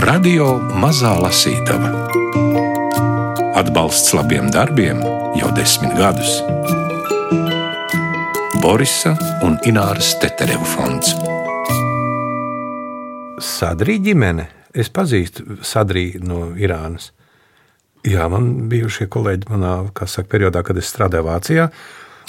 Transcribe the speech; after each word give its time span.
Radio 0.00 0.54
Mazā 0.80 1.10
Lasītava. 1.20 1.90
Atbalsts 3.58 4.14
labiem 4.16 4.46
darbiem 4.48 5.02
jau 5.36 5.50
desmit 5.52 5.92
gadus. 5.98 6.38
Borisa 8.62 9.12
un 9.44 9.58
Ināras 9.68 10.14
Tetereva 10.22 10.64
fonds. 10.64 11.12
Sadrī 13.44 13.98
ģimene. 14.06 14.48
Es 14.72 14.88
pazīstu 14.88 15.58
Sadrī 15.60 16.14
no 16.24 16.54
Irānas. 16.56 17.10
Jā, 18.00 18.30
man 18.32 18.70
bijušie 18.72 19.10
kolēģi 19.12 19.50
manā 19.52 19.74
saka, 20.06 20.30
periodā, 20.32 20.64
kad 20.64 20.80
es 20.80 20.88
strādāju 20.88 21.28
Vācijā. 21.28 21.68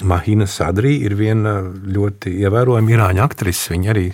Mahina 0.08 0.48
Sadrī 0.50 0.96
ir 1.06 1.16
viena 1.18 1.58
ļoti 1.62 2.34
ievērojama 2.42 2.94
irāņu 2.94 3.24
aktrise. 3.24 3.72
Viņa 3.74 3.94
arī 3.94 4.08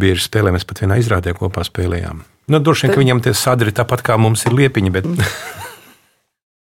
bieži 0.00 0.26
spēlē, 0.26 0.52
mēs 0.54 0.66
pat 0.68 0.84
vienā 0.84 1.00
izrādē 1.00 1.34
kopā 1.38 1.64
spēlējām. 1.66 2.22
Nu, 2.50 2.58
droši 2.58 2.86
vien, 2.88 2.94
ka 2.94 3.02
viņam 3.02 3.22
tie 3.22 3.34
sadri 3.36 3.74
tāpat 3.74 4.02
kā 4.06 4.16
mums 4.18 4.42
ir 4.48 4.56
liepiņi, 4.58 4.92
bet 4.94 5.06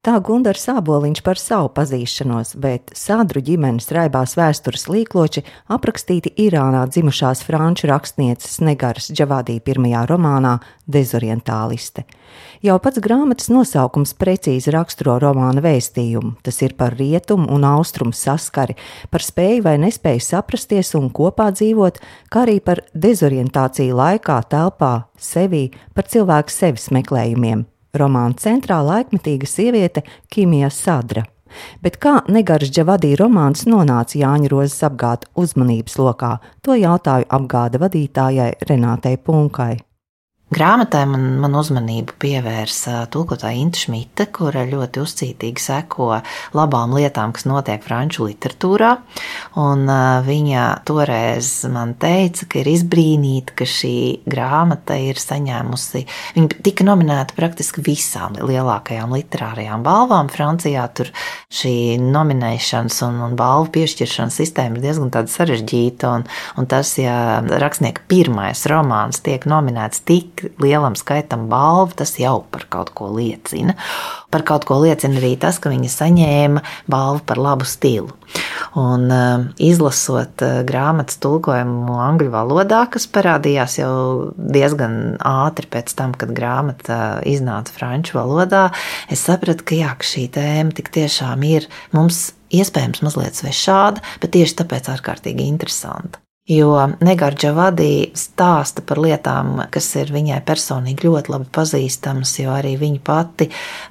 Tā 0.09 0.15
Gunārs 0.25 0.62
Sāboliņš 0.65 1.21
par 1.21 1.37
savu 1.37 1.69
pazīšanos, 1.77 2.55
bet 2.57 2.95
Sādru 2.97 3.43
ģimenes 3.45 3.91
raibās 3.93 4.39
vēstures 4.39 4.87
līkloči 4.89 5.43
aprakstīti 5.69 6.33
Irānā 6.47 6.87
dzimušās 6.89 7.43
franču 7.45 7.91
rakstnieces 7.91 8.57
Negaras 8.65 9.11
Džavādī 9.12 9.59
pirmajā 9.61 10.07
romānā 10.09 10.55
Dezorientāliste. 10.89 12.07
Jau 12.65 12.79
pats 12.81 13.05
grāmatas 13.05 13.53
nosaukums 13.53 14.17
precīzi 14.17 14.73
raksturo 14.73 15.21
romāna 15.21 15.61
vēstījumu. 15.69 16.39
Tas 16.41 16.65
ir 16.65 16.79
par 16.81 16.97
rietumu 16.97 17.53
un 17.53 17.69
austrumu 17.69 18.17
saskari, 18.17 18.81
par 19.12 19.29
spēju 19.29 19.67
vai 19.69 19.77
nespēju 19.84 20.25
saprasties 20.25 20.97
un 20.97 21.12
kopā 21.12 21.53
dzīvot, 21.53 22.01
kā 22.33 22.48
arī 22.48 22.62
par 22.65 22.87
dezorientāciju 22.97 24.01
laikā, 24.01 24.41
telpā, 24.56 25.03
sevī, 25.20 25.67
par 25.93 26.09
cilvēku 26.09 26.62
sevis 26.62 26.95
meklējumiem 26.97 27.69
romāna 28.00 28.38
centrā 28.38 28.78
laikmetīga 28.84 29.48
sieviete 29.48 30.04
Kimija 30.30 30.70
Sadra. 30.74 31.24
Bet 31.82 31.96
kā 32.02 32.18
Negars 32.28 32.70
Džavadī 32.70 33.14
romāns 33.16 33.64
nonāca 33.70 34.18
Jāņa 34.20 34.52
Rozes 34.52 34.84
apgāda 34.84 35.30
uzmanības 35.38 35.98
lokā, 36.00 36.36
to 36.62 36.76
jautāju 36.76 37.28
apgāda 37.38 37.80
vadītājai 37.82 38.52
Renātei 38.69 39.16
Punkai. 39.16 39.76
Grāmatai 40.48 41.02
man, 41.04 41.24
man 41.42 41.52
uzmanību 41.60 42.14
pievērsa 42.22 43.02
tulkotāja 43.12 43.60
Inta 43.60 43.82
Šmita, 43.82 44.24
kura 44.32 44.62
ļoti 44.64 45.02
uzcītīgi 45.02 45.60
seko 45.60 46.06
labām 46.56 46.94
lietām, 46.96 47.34
kas 47.36 47.44
notiek 47.44 47.82
franču 47.84 48.24
literatūrā. 48.30 48.94
Un 49.60 49.84
viņa 50.24 50.62
toreiz 50.88 51.50
man 51.69 51.92
teica, 52.00 52.46
ka 52.48 52.62
ir 52.62 52.70
izbrīnīta, 52.72 53.58
ka 53.60 53.66
šī 53.69 53.92
grāmata 54.24 54.96
ir 54.96 55.20
saņēmusi, 55.20 56.02
viņa 56.38 56.62
tika 56.64 56.88
nominēta 56.88 57.36
praktiski 57.36 57.84
visām 57.84 58.41
lielākajām 58.41 59.12
literārajām 59.19 59.84
balvām. 59.84 60.32
Francijā 60.32 60.86
tur 60.96 61.12
šī 61.52 61.98
nominēšanas 62.00 63.02
un, 63.04 63.20
un 63.28 63.36
balvu 63.36 63.69
piešķiršanas 63.76 64.41
sistēma 64.41 64.80
ir 64.80 64.88
diezgan 64.88 65.12
sarežģīta, 65.28 66.16
un, 66.16 66.26
un 66.56 66.72
tas, 66.72 66.96
ja 66.96 67.44
rakstnieka 67.44 68.08
pirmais 68.08 68.64
romāns 68.72 69.20
tiek 69.28 69.44
nominēts 69.44 70.06
tik 70.08 70.38
tik 70.39 70.61
lielam 70.62 70.97
skaitam 70.98 71.47
balvu, 71.50 71.97
tas 71.98 72.14
jau 72.20 72.42
par 72.53 72.67
kaut 72.70 72.92
ko 72.97 73.11
liecina. 73.14 73.75
Par 74.31 74.44
kaut 74.47 74.67
ko 74.69 74.78
liecina 74.83 75.19
arī 75.20 75.34
tas, 75.41 75.58
ka 75.58 75.72
viņa 75.72 75.91
saņēma 75.92 76.62
balvu 76.91 77.25
par 77.27 77.41
labu 77.42 77.67
stilu. 77.69 78.12
Un, 78.78 79.09
uh, 79.09 79.47
izlasot 79.62 80.44
uh, 80.44 80.61
grāmatas 80.69 81.19
tulkojumu 81.22 81.98
angļu 82.05 82.31
valodā, 82.34 82.84
kas 82.92 83.09
parādījās 83.11 83.78
jau 83.81 83.94
diezgan 84.36 85.16
ātri 85.25 85.70
pēc 85.72 85.94
tam, 85.98 86.14
kad 86.19 86.34
grāmata 86.36 87.19
iznāca 87.27 87.75
franču 87.75 88.19
valodā, 88.20 88.69
es 89.11 89.25
sapratu, 89.25 89.64
ka, 89.66 89.78
jā, 89.78 89.94
ka 89.98 90.06
šī 90.06 90.28
tēma 90.36 90.77
tik 90.77 90.93
tiešām 90.94 91.44
ir 91.49 91.69
mums 91.97 92.28
iespējams 92.55 93.03
mazliet 93.05 93.41
svešāda, 93.41 94.05
bet 94.22 94.37
tieši 94.37 94.60
tāpēc 94.62 94.93
ārkārtīgi 94.94 95.49
interesanta. 95.49 96.20
Jo 96.48 96.72
Negārģa 97.04 97.50
vadī 97.53 97.92
stāsta 98.16 98.81
par 98.81 99.03
lietām, 99.04 99.66
kas 99.69 99.91
ir 100.00 100.09
viņai 100.14 100.38
personīgi 100.48 101.04
ļoti 101.04 101.34
labi 101.34 101.50
pazīstamas, 101.53 102.32
jo 102.41 102.54
arī 102.56 102.72
viņa 102.81 103.03
pati 103.04 103.50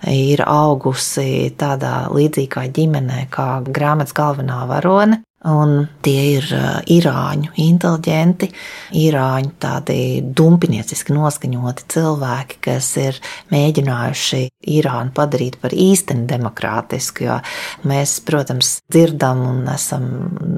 ir 0.10 0.42
augusi 0.42 1.54
tādā 1.54 2.08
līdzīgā 2.10 2.66
ģimenē 2.74 3.28
kā 3.30 3.50
grāmatas 3.62 4.18
galvenā 4.18 4.64
varone. 4.74 5.22
Un 5.48 5.86
tie 6.04 6.22
ir 6.36 6.48
īrāņu 6.92 7.54
inteliģenti, 7.64 8.50
īrāņu 9.00 9.52
tādi 9.64 10.00
dumpinieciski 10.36 11.14
noskaņoti 11.16 11.86
cilvēki, 11.94 12.58
kas 12.68 12.90
ir 13.00 13.20
mēģinājuši 13.54 14.42
Irānu 14.68 15.14
padarīt 15.16 15.56
par 15.62 15.72
īsteni 15.72 16.26
demokrātisku. 16.28 17.24
Jo 17.24 17.38
mēs, 17.88 18.18
protams, 18.28 18.74
dzirdam 18.92 19.46
un 19.48 19.62
esam 19.72 20.10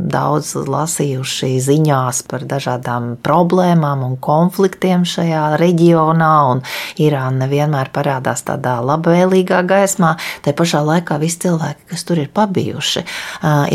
daudz 0.09 0.55
lasījuši 0.65 1.51
ziņās 1.67 2.23
par 2.31 2.47
dažādām 2.49 3.11
problēmām 3.21 4.01
un 4.07 4.17
konfliktiem 4.17 5.05
šajā 5.05 5.43
reģionā, 5.61 6.31
un 6.55 6.63
Irāna 6.97 7.43
nevienmēr 7.43 7.93
parādās 7.93 8.41
tādā 8.47 8.79
labvēlīgā 8.81 9.61
gaismā. 9.69 10.15
Te 10.41 10.55
pašā 10.57 10.81
laikā 10.87 11.19
visi 11.21 11.43
cilvēki, 11.45 11.91
kas 11.93 12.09
tur 12.09 12.23
ir 12.25 12.33
pabijuši, 12.33 13.05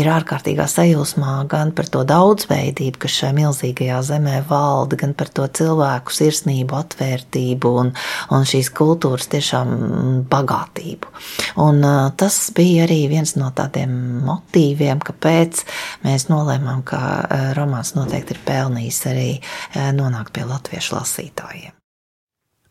ir 0.01 0.13
ārkārtīgā 0.17 0.67
sajūta 0.67 1.04
sajūsmā 1.05 1.47
gan 1.47 1.71
par 1.75 1.85
to 1.89 2.03
daudzveidību, 2.07 2.99
kas 2.99 3.11
šajā 3.19 3.33
milzīgajā 3.37 4.01
zemē 4.03 4.43
valda, 4.49 4.95
gan 4.97 5.13
par 5.13 5.27
to 5.29 5.47
cilvēku 5.47 6.11
sirsnību, 6.11 6.75
atvērtību 6.75 7.69
un, 7.79 7.93
un 8.31 8.45
šīs 8.45 8.69
kultūras 8.73 9.27
tiešām 9.29 10.25
bagātību. 10.29 11.07
Un 11.61 11.81
tas 12.17 12.51
bija 12.55 12.83
arī 12.85 13.07
viens 13.09 13.35
no 13.37 13.51
tādiem 13.55 13.89
motīviem, 14.25 14.99
kāpēc 14.99 15.65
mēs 16.03 16.29
nolēmām, 16.29 16.83
ka 16.83 16.99
romāns 17.57 17.95
noteikti 17.95 18.33
ir 18.35 18.39
pelnījis 18.45 19.05
arī 19.11 19.41
nonākt 19.95 20.33
pie 20.33 20.43
latviešu 20.45 20.95
lasītājiem. 20.97 21.71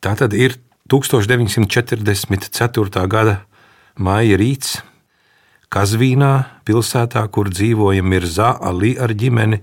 Tā 0.01 0.15
tad 0.19 0.33
ir 0.37 0.55
1944. 0.91 3.09
gada 3.09 3.39
māja 3.97 4.37
rīts 4.37 4.83
Kazvīnā, 5.73 6.33
pilsētā, 6.67 7.25
kur 7.33 7.51
dzīvoja 7.53 8.05
Mirzā 8.05 8.55
Ali 8.63 8.95
ar 9.01 9.15
ģimeni, 9.15 9.61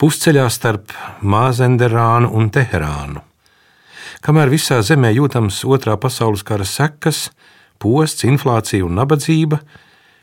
pusceļā 0.00 0.48
starp 0.50 0.92
Māzenderānu 1.22 2.32
un 2.34 2.50
Teherānu. 2.54 3.22
Kamēr 4.22 4.52
visā 4.52 4.78
zemē 4.86 5.10
jūtams 5.16 5.64
otrā 5.66 5.96
pasaules 5.98 6.44
kara 6.46 6.66
sekas, 6.68 7.30
posts, 7.82 8.22
inflācija 8.28 8.86
un 8.86 8.94
nabadzība, 9.00 9.58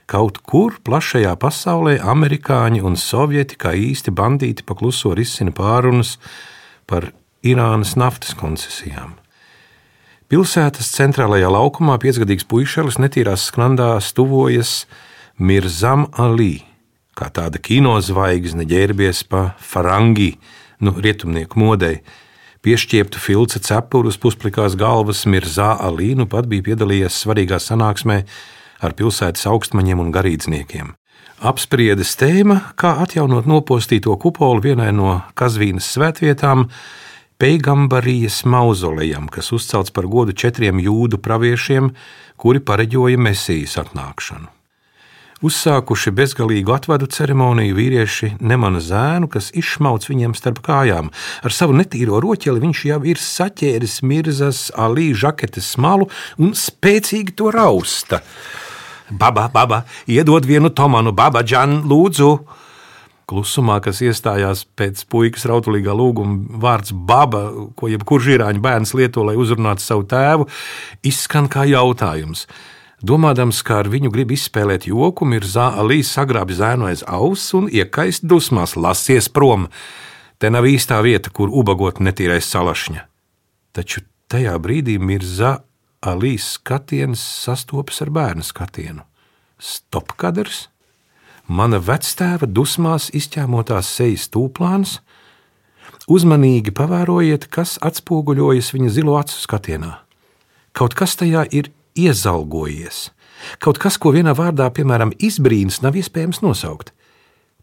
kaut 0.10 0.40
kur 0.48 0.78
plašajā 0.86 1.36
pasaulē 1.40 1.98
amerikāņi 2.14 2.84
un 2.86 2.96
sovieti 2.98 3.60
kā 3.60 3.76
īsti 3.76 4.14
bandīti 4.16 4.66
pakluso 4.68 5.12
risina 5.18 5.52
pārunas 5.56 6.16
par 6.90 7.12
Irānas 7.46 7.96
naftas 8.00 8.34
koncesijām. 8.40 9.14
Pilsētas 10.30 10.92
centrālajā 10.94 11.48
laukumā 11.50 11.96
piecgadīgs 11.98 12.46
puišelis 12.46 13.00
netīrās 13.02 13.48
skrandās 13.50 14.12
tuvojas 14.14 14.84
Mirzam 15.42 16.04
Ali, 16.22 16.60
kā 17.18 17.32
tāda 17.34 17.58
kinozvaigzne 17.58 18.68
ģērbies 18.70 19.24
pa 19.26 19.56
farangi, 19.58 20.36
nu, 20.86 20.94
rietumnieku 20.94 21.58
modei. 21.58 22.04
Piešķieptu 22.62 23.18
filca 23.18 23.64
cepuru 23.72 24.14
uz 24.14 24.20
pusplikās 24.22 24.78
galvas 24.78 25.24
Mirzā 25.26 25.72
Ali 25.82 26.12
nu 26.14 26.30
pat 26.30 26.46
bija 26.46 26.68
piedalījies 26.70 27.18
svarīgā 27.24 27.58
sanāksmē 27.58 28.22
ar 28.86 28.98
pilsētas 29.02 29.50
augstmaņiem 29.50 30.06
un 30.06 30.14
garīdzniekiem. 30.14 30.94
Apspriedes 31.42 32.14
tēma, 32.22 32.76
kā 32.78 33.00
atjaunot 33.02 33.50
nopostīto 33.50 34.14
kupolu 34.22 34.62
vienai 34.62 34.92
no 34.94 35.24
Kazvīnas 35.34 35.90
svētvietām, 35.90 36.68
Peigambarijas 37.40 38.42
mauzolejam, 38.44 39.30
kas 39.32 39.54
uzcelts 39.56 39.94
par 39.96 40.04
godu 40.12 40.34
četriem 40.36 40.82
jūdu 40.84 41.22
praviešiem, 41.24 41.94
kuri 42.36 42.60
pareģoja 42.60 43.16
mesijas 43.16 43.78
atnākšanu. 43.80 44.50
Uzsākuši 45.48 46.12
bezgalīgu 46.18 46.76
atvadu 46.76 47.08
ceremoniju, 47.08 47.78
vīrieši 47.78 48.34
nemana 48.44 48.84
zēnu, 48.84 49.32
kas 49.32 49.54
izšmauts 49.56 50.12
viņiem 50.12 50.36
starp 50.36 50.60
kājām. 50.68 51.14
Ar 51.48 51.56
savu 51.56 51.80
netīro 51.80 52.20
roķeli 52.20 52.60
viņš 52.60 52.86
jau 52.92 53.00
ir 53.08 53.24
saķēris 53.24 54.02
mirzas 54.04 54.66
alī 54.76 55.14
žaketes 55.16 55.78
smalu 55.78 56.10
un 56.44 56.52
spēcīgi 56.52 57.40
to 57.40 57.54
rausta. 57.56 58.20
Baba, 59.10 59.48
baba, 59.48 59.86
iedod 60.12 60.44
vienu 60.44 60.76
tomanu, 60.76 61.16
baba, 61.16 61.48
džan, 61.48 61.86
lūdzu! 61.88 62.34
Klusumā, 63.30 63.78
kas 63.86 64.02
iestājās 64.06 64.66
pēc 64.80 65.06
puikas 65.12 65.46
rautulīgā 65.50 65.94
lūguma, 65.96 66.60
vārds 66.64 66.92
baba, 66.94 67.46
ko 67.78 67.92
jebkurš 67.92 68.34
īrāņu 68.36 68.64
bērns 68.66 68.96
lieto, 68.98 69.24
lai 69.28 69.38
uzrunātu 69.40 69.86
savu 69.86 70.08
tēvu, 70.10 70.50
izskan 71.06 71.50
kā 71.52 71.68
jautājums. 71.70 72.48
Domādams, 73.00 73.62
ka 73.64 73.80
ar 73.80 73.88
viņu 73.88 74.12
grib 74.12 74.34
izspēlēt 74.36 74.90
joku, 74.90 75.24
Mirzā 75.30 75.70
Alī 75.80 76.02
sagrābi 76.04 76.58
zēnu 76.58 76.90
aiz 76.90 77.06
auss 77.08 77.54
un 77.56 77.70
iekaist 77.72 78.26
dusmās, 78.28 78.76
lasies 78.76 79.30
prom. 79.32 79.70
Te 80.40 80.52
nav 80.52 80.68
īstā 80.68 81.00
vieta, 81.06 81.32
kur 81.32 81.48
ubagot 81.48 82.02
netīrais 82.04 82.48
salašņa. 82.52 83.06
Taču 83.76 84.04
tajā 84.32 84.58
brīdī 84.60 84.98
Mirza 85.00 85.62
Alīs 86.00 86.56
skatiens 86.56 87.20
sastopas 87.20 88.02
ar 88.04 88.12
bērnu 88.16 88.44
skatienu. 88.44 89.04
Stopkadrs, 89.60 90.68
mana 91.50 91.80
vectēva 91.82 92.48
dusmās 92.48 93.10
izķēmotās 93.18 93.90
sejas 93.98 94.28
tūplāns, 94.30 95.00
uzmanīgi 96.10 96.74
pavērojiet, 96.78 97.50
kas 97.50 97.78
atspoguļojas 97.86 98.72
viņa 98.76 98.94
zilo 98.94 99.18
acu 99.20 99.36
skatienā. 99.36 99.96
Kaut 100.78 100.94
kas 100.98 101.18
tajā 101.20 101.48
ir 101.50 101.72
iezalgojies, 101.98 103.10
kaut 103.60 103.82
kas, 103.82 103.98
ko 103.98 104.14
vienā 104.14 104.36
vārdā, 104.38 104.70
piemēram, 104.74 105.16
izbrīns, 105.18 105.82
nav 105.82 105.98
iespējams 105.98 106.44
nosaukt. 106.46 106.94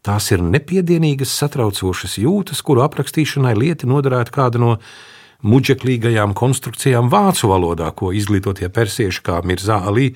Tās 0.05 0.29
ir 0.31 0.43
nepiedienīgas, 0.43 1.31
satraucošas 1.39 2.19
jūtas, 2.21 2.61
kuru 2.63 2.83
aprakstīšanai 2.85 3.55
lieti 3.57 3.89
noderētu 3.89 4.35
kāda 4.35 4.61
no 4.61 4.75
muģeklīgajām 5.47 6.35
konstrukcijām 6.37 7.09
vācu 7.11 7.49
valodā, 7.51 7.89
ko 7.95 8.13
izglītotie 8.15 8.69
persieši 8.73 9.23
kā 9.25 9.41
Mirzā 9.45 9.79
Ali 9.89 10.11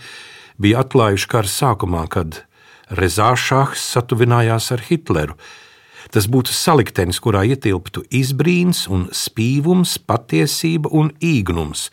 bija 0.61 0.83
atklājuši 0.85 1.29
kara 1.31 1.49
sākumā, 1.49 2.05
kad 2.13 2.43
Rezāšāks 2.91 3.83
satuvinājās 3.93 4.71
ar 4.75 4.83
Hitleru. 4.87 5.37
Tas 6.11 6.27
būtu 6.27 6.51
saliktenis, 6.51 7.21
kurā 7.23 7.45
ietilptu 7.47 8.03
izbrīns 8.11 8.83
un 8.91 9.07
spīvums, 9.15 9.95
patiesība 10.03 10.91
un 10.91 11.13
īgnums. 11.23 11.87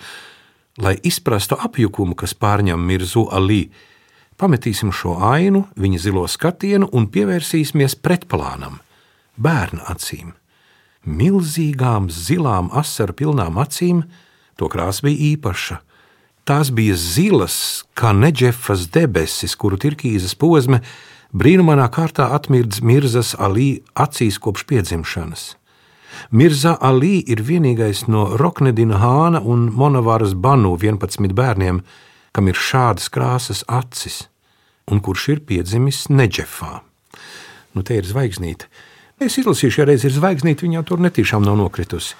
Lai 0.83 0.97
izprastu 1.07 1.59
apjukumu, 1.59 2.17
kas 2.19 2.35
pārņem 2.35 2.83
Mirzu 2.83 3.29
Ali, 3.35 3.69
pametīsim 4.39 4.91
šo 4.95 5.19
ainu, 5.31 5.67
viņa 5.79 6.03
zilo 6.03 6.27
skatienu 6.27 6.91
un 6.93 7.07
pievērsīsimies 7.15 7.99
pretplānam, 8.03 8.81
bērna 9.39 9.87
acīm 9.95 10.35
milzīgām, 11.09 12.09
zilām, 12.13 12.71
asaru 12.73 13.15
pilnām 13.17 13.59
acīm, 13.61 14.05
to 14.59 14.69
krāsa 14.71 15.07
bija 15.07 15.35
īpaša. 15.35 15.81
Tās 16.49 16.71
bija 16.73 16.95
zilas, 16.97 17.85
kā 17.93 18.15
neģefas 18.17 18.87
debesis, 18.95 19.53
kuru 19.61 19.77
tirkīzes 19.77 20.33
posma 20.41 20.79
brīnumainā 21.37 21.91
kārtā 21.93 22.31
atmirdz 22.33 22.81
Mirzas 22.81 23.35
Alī 23.37 23.83
acīs 23.93 24.39
kopš 24.41 24.65
piedzimšanas. 24.71 25.43
Mirza 26.33 26.73
Alī 26.81 27.19
ir 27.21 27.45
vienīgais 27.45 28.07
no 28.09 28.25
Roknedina 28.41 28.97
Hāna 29.03 29.45
un 29.45 29.69
Monavāras 29.69 30.33
Banu 30.33 30.73
11 30.81 31.37
bērniem, 31.37 31.83
kam 32.33 32.49
ir 32.49 32.57
šādas 32.57 33.13
krāsas 33.13 33.61
acis, 33.69 34.23
un 34.89 35.05
kurš 35.05 35.29
ir 35.37 35.45
piedzimis 35.45 36.07
Neģefā. 36.09 36.79
Nu, 37.77 37.85
te 37.85 38.01
ir 38.01 38.09
zvaigznīte. 38.09 38.73
Es 39.21 39.37
izlasīju, 39.37 39.83
ja 39.83 39.91
reiz 39.93 40.09
ir 40.09 40.17
zvaigznīte, 40.17 40.65
viņa 40.65 40.89
tur 40.89 41.05
netīšām 41.05 41.45
nav 41.45 41.61
nokritusi. 41.61 42.17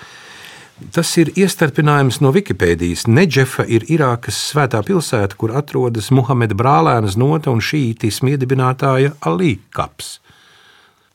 Tas 0.95 1.11
ir 1.19 1.33
iestarpinājums 1.35 2.21
no 2.23 2.31
Wikipēdijas. 2.31 3.09
Neģefa 3.11 3.65
ir 3.67 3.83
Irākas 3.91 4.39
svētā 4.53 4.79
pilsēta, 4.87 5.35
kur 5.39 5.57
atrodas 5.59 6.13
Muhameda 6.15 6.55
brālēnas 6.55 7.17
nota 7.19 7.51
un 7.51 7.59
šītisma 7.65 8.37
iedibinātāja 8.37 9.17
Alī 9.27 9.57
kaps. 9.75 10.21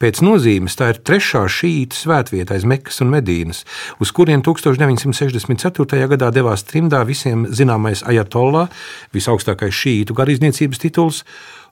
Pēc 0.04 0.20
nozīmes 0.20 0.76
tā 0.76 0.90
ir 0.92 1.00
trešā 1.08 1.46
šīta 1.48 1.96
svētvieta 1.96 2.58
aiz 2.58 2.68
Mekas 2.68 3.00
un 3.06 3.14
Medīnas, 3.14 3.64
uz 4.04 4.12
kurien 4.12 4.44
1964. 4.44 6.04
gadā 6.12 6.32
devās 6.36 6.68
trimdā 6.68 7.06
visiem 7.08 7.48
zināmais 7.48 8.04
ajatollā, 8.04 8.68
visaugstākais 9.16 9.80
šītu 9.80 10.18
garīdzniecības 10.20 10.84
tituls 10.84 11.24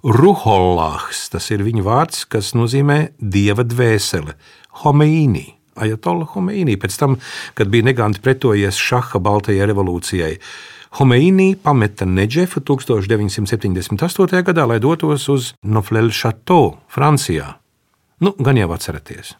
Ruhollāhs. 0.07 1.27
Tas 1.33 1.51
ir 1.51 1.67
viņa 1.67 1.83
vārds, 1.83 2.23
kas 2.23 2.55
nozīmē 2.55 3.01
dieva 3.19 3.67
dvēsele, 3.67 4.39
Homeīni. 4.79 5.60
Ajatolla 5.81 6.27
Homeīni 6.33 6.77
pēc 6.81 6.97
tam, 7.01 7.17
kad 7.57 7.71
bija 7.73 7.89
neganti 7.89 8.21
pretojies 8.23 8.79
Šaha 8.79 9.21
Baltajai 9.23 9.67
revolūcijai. 9.71 10.33
Homeīni 10.99 11.53
pameta 11.55 12.05
Neģefu 12.05 12.63
1978. 12.67 14.41
gadā, 14.49 14.67
lai 14.67 14.79
dotos 14.83 15.29
uz 15.31 15.53
Noflel 15.63 16.11
Chateau, 16.11 16.75
Francijā. 16.91 17.55
Nu, 18.21 18.35
gan 18.37 18.59
jau 18.59 18.69
atceraties. 18.75 19.35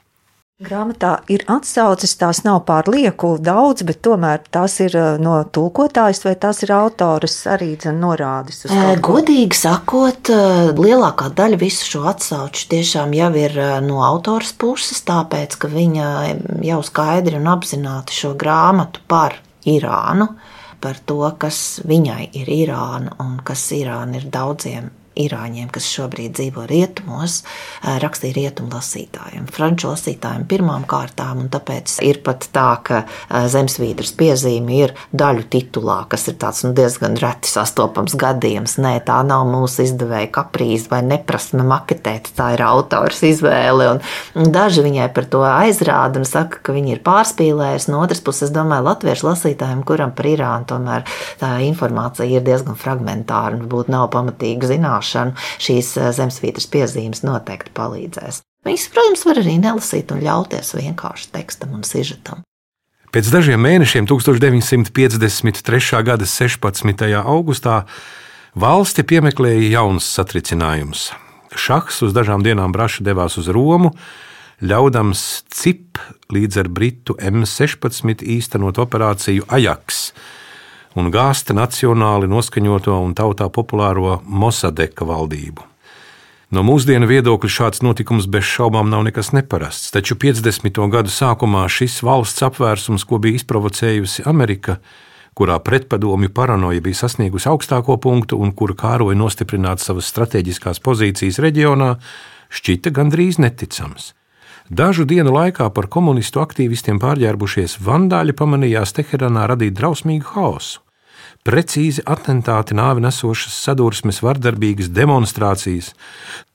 Grāmatā 0.61 1.15
ir 1.33 1.41
atsauces, 1.49 2.11
tās 2.19 2.43
nav 2.45 2.59
pārlieku 2.67 3.31
daudz, 3.41 3.81
bet 3.87 4.01
tomēr 4.05 4.43
tās 4.53 4.75
ir 4.83 4.93
eh, 4.93 5.07
no 5.21 5.39
tulkotājas 5.49 6.21
vai 6.27 6.35
tās 6.37 6.61
ir 6.61 6.73
autoras 6.75 7.39
arī 7.49 7.71
norādes. 7.97 8.67
Godīgi 9.01 9.57
sakot, 9.57 10.29
lielākā 10.77 11.31
daļa 11.33 11.57
visu 11.61 11.89
šo 11.89 12.03
atsauču 12.11 12.67
tiešām 12.75 13.15
jau 13.17 13.31
ir 13.41 13.57
no 13.87 14.03
autoras 14.05 14.53
puses, 14.53 15.01
tāpēc, 15.07 15.57
ka 15.57 15.71
viņa 15.71 16.07
jau 16.67 16.79
skaidri 16.85 17.41
un 17.41 17.49
apzināti 17.49 18.21
šo 18.21 18.35
grāmatu 18.37 19.01
par 19.09 19.39
Irānu, 19.65 20.29
par 20.81 21.01
to, 21.05 21.23
kas 21.41 21.81
viņai 21.89 22.31
ir 22.37 22.53
Irāna 22.61 23.17
un 23.21 23.39
kas 23.45 23.69
Irāna 23.77 24.21
ir 24.21 24.29
daudziem 24.29 24.89
irāņiem, 25.19 25.67
kas 25.73 25.89
šobrīd 25.91 26.37
dzīvo 26.37 26.63
rietumos, 26.69 27.41
rakstīja 27.83 28.35
rietumu 28.37 28.71
lasītājiem, 28.71 29.47
franču 29.51 29.89
lasītājiem 29.91 30.45
pirmām 30.49 30.85
kārtām, 30.89 31.43
tāpēc 31.51 31.97
ir 32.05 32.21
pat 32.23 32.47
tā, 32.55 32.69
ka 32.87 33.01
zemesvītras 33.51 34.13
piezīme 34.15 34.77
ir 34.77 34.93
daļu 35.11 35.43
titulā, 35.51 35.97
kas 36.11 36.29
ir 36.31 36.37
tāds 36.41 36.63
nu, 36.63 36.71
diezgan 36.77 37.17
reti 37.19 37.51
sastopams 37.51 38.15
gadījums. 38.19 38.77
Nē, 38.81 38.93
tā 39.07 39.19
nav 39.27 39.43
mūsu 39.49 39.83
izdevēja 39.83 40.31
kaprīze 40.39 40.87
vai 40.93 41.01
neprasme 41.09 41.65
maketēt, 41.67 42.31
tā 42.37 42.53
ir 42.55 42.63
autors 42.65 43.19
izvēle, 43.27 43.89
un 44.39 44.55
daži 44.55 44.85
viņai 44.85 45.09
par 45.15 45.27
to 45.27 45.43
aizrāda 45.47 46.21
un 46.21 46.29
saka, 46.29 46.61
ka 46.63 46.75
viņi 46.77 46.95
ir 46.95 47.03
pārspīlējusi. 47.03 47.91
No 47.91 47.99
otras 48.05 48.23
puses, 48.23 48.47
es 48.47 48.55
domāju, 48.55 48.87
latviešu 48.87 49.27
lasītājiem, 49.27 49.83
kuram 49.87 50.15
par 50.15 50.31
Irānu 50.31 50.69
tomēr 50.71 51.03
tā 51.41 51.51
informācija 51.67 52.39
ir 52.39 52.47
diezgan 52.47 52.79
fragmentāra 52.79 53.57
un 53.57 53.65
varbūt 53.65 53.91
nav 53.91 54.07
pamatīga 54.15 54.71
zināšana 54.71 55.00
zināšanu 55.01 55.33
šīs 55.59 55.97
eh, 55.97 56.11
zemesvītras 56.13 56.67
piezīmes 56.69 57.23
noteikti 57.23 57.71
palīdzēs. 57.73 58.41
Viņas, 58.65 58.89
protams, 58.93 59.25
var 59.25 59.37
arī 59.41 59.57
nelasīt 59.57 60.11
un 60.11 60.21
ļauties 60.21 60.75
vienkārši 60.77 61.31
tekstam 61.33 61.73
un 61.73 61.83
sižetam. 61.83 62.43
Pēc 63.11 63.27
dažiem 63.27 63.59
mēnešiem, 63.59 64.05
1953. 64.07 66.03
gada 66.05 66.25
16. 66.25 67.13
augustā, 67.19 67.85
valsti 68.55 69.03
piemeklēja 69.03 69.71
jauns 69.73 70.05
satricinājums. 70.05 71.11
Šahs 71.51 72.01
uz 72.05 72.13
dažām 72.15 72.43
dienām 72.45 72.71
braši 72.71 73.03
devās 73.03 73.35
uz 73.37 73.49
Romu, 73.51 73.91
ļaudams 74.63 75.43
CIP 75.51 75.97
līdz 76.31 76.57
ar 76.61 76.69
Britu 76.69 77.17
M16 77.19 78.23
īstenot 78.23 78.79
operāciju 78.79 79.43
Ajaks 79.49 80.13
un 80.95 81.11
gāsta 81.11 81.55
nacionāli 81.55 82.29
noskaņoto 82.31 82.95
un 83.03 83.13
tautā 83.15 83.47
populāro 83.53 84.19
Mosadeka 84.25 85.07
valdību. 85.07 85.67
No 86.51 86.65
mūsdienu 86.67 87.07
viedokļa 87.07 87.47
šāds 87.47 87.79
notikums 87.79 88.25
bez 88.27 88.43
šaubām 88.43 88.89
nav 88.91 89.05
nekas 89.07 89.29
neparasts, 89.31 89.93
taču 89.95 90.17
50. 90.19 90.81
gadu 90.91 91.13
sākumā 91.13 91.63
šis 91.71 92.01
valsts 92.03 92.43
apvērsums, 92.43 93.05
ko 93.07 93.21
bija 93.23 93.39
izprovocējusi 93.39 94.25
Amerika, 94.27 94.81
kurā 95.31 95.55
pretpadomju 95.63 96.33
paranoja 96.35 96.83
bija 96.83 97.05
sasniegusi 97.05 97.47
augstāko 97.47 97.95
punktu 98.03 98.41
un 98.43 98.51
kura 98.51 98.75
kāroja 98.75 99.15
nostiprināt 99.15 99.79
savas 99.79 100.11
strateģiskās 100.11 100.83
pozīcijas 100.83 101.39
reģionā, 101.39 101.93
šķita 102.51 102.91
gandrīz 102.99 103.39
neticams. 103.39 104.11
Dažu 104.71 105.03
dienu 105.03 105.33
laikā 105.35 105.65
par 105.75 105.89
komunistu 105.91 106.39
aktīvistiem 106.39 106.95
pārģērbušies 107.03 107.73
vandāļi 107.83 108.31
pamanījās 108.39 108.93
Teheranā 108.95 109.43
radīt 109.51 109.73
drausmīgu 109.75 110.29
haosu. 110.31 110.79
Precīzi 111.43 111.99
atentāti, 112.07 112.77
nāvi 112.79 113.03
nesošas 113.03 113.57
sadursmes, 113.65 114.21
vardarbīgas 114.23 114.87
demonstrācijas. 114.95 115.89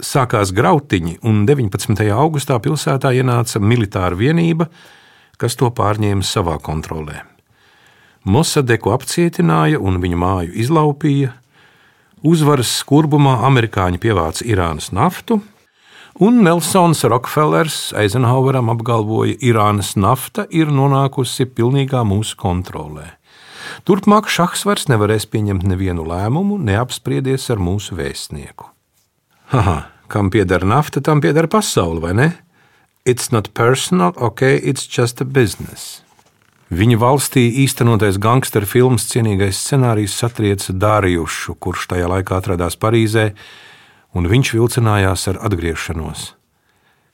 Sākās 0.00 0.54
grautiņi, 0.56 1.18
un 1.28 1.42
19. 1.44 2.06
augustā 2.16 2.56
pilsētā 2.64 3.10
ienāca 3.18 3.60
militāra 3.60 4.16
vienība, 4.16 4.70
kas 5.36 5.58
to 5.60 5.68
pārņēma 5.68 6.24
savā 6.24 6.54
kontrolē. 6.56 7.18
Mosadeku 8.24 8.94
apcietināja 8.96 9.76
un 9.76 10.00
viņu 10.00 10.22
māju 10.22 10.56
izlaupīja. 10.64 11.34
Uzvaras 12.24 12.72
skurbumā 12.80 13.42
amerikāņi 13.50 14.00
pievāca 14.00 14.48
Irānas 14.48 14.88
naftu, 14.96 15.42
un 16.18 16.42
Nelsons 16.42 17.04
Rokefellers 17.04 17.92
Eizenhoweram 17.96 18.70
apgalvoja, 18.72 19.36
Irānas 19.44 19.94
nafta 20.00 20.46
ir 20.50 20.70
nonākusi 20.72 21.44
pilnīgā 21.50 22.02
mūsu 22.08 22.38
kontrolē. 22.40 23.16
Turpmāk 23.86 24.30
šahs 24.30 24.64
vairs 24.66 24.86
nevarēs 24.88 25.26
pieņemt 25.28 25.66
nevienu 25.68 26.06
lēmumu, 26.06 26.56
neapspriedies 26.62 27.50
ar 27.52 27.60
mūsu 27.60 27.98
vēstnieku. 27.98 28.70
Haha, 29.52 29.76
kam 30.08 30.30
pieder 30.32 30.64
nafta, 30.66 31.02
tam 31.04 31.20
pieder 31.20 31.50
pasaule, 31.50 32.00
vai 32.00 32.14
ne? 32.16 32.32
It's 33.06 33.30
not 33.30 33.52
personal, 33.54 34.14
ok, 34.16 34.42
it's 34.62 34.88
just 34.88 35.20
a 35.20 35.24
business. 35.24 36.02
Viņa 36.66 36.96
valstī 36.98 37.44
īstenotais 37.62 38.16
gangsteru 38.18 38.66
filmas 38.66 39.04
cienīgais 39.06 39.60
scenārijs 39.60 40.16
satrieca 40.18 40.74
Dārijušu, 40.74 41.54
kurš 41.62 41.86
tajā 41.92 42.08
laikā 42.10 42.40
atradās 42.40 42.74
Parīzē, 42.74 43.28
un 44.16 44.28
viņš 44.30 44.54
vilcinājās 44.56 45.28
ar 45.32 45.40
atgriešanos. 45.46 46.32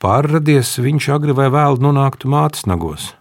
Pārradies 0.02 0.76
viņš 0.82 1.09
agri 1.14 1.35
vai 1.35 1.49
vēlu 1.50 1.82
nonāktu 1.82 2.30
mātes 2.30 2.66
nagos. 2.71 3.12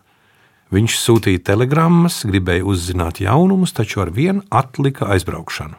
Viņš 0.71 0.97
sūtīja 1.01 1.43
telegrammas, 1.51 2.21
gribēja 2.29 2.63
uzzināt 2.63 3.19
jaunumus, 3.21 3.73
taču 3.75 4.05
ar 4.05 4.13
vienu 4.15 4.45
atlika 4.49 5.09
aizbraukšanu. 5.13 5.75